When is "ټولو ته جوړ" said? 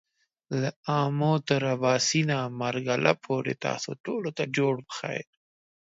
4.05-4.73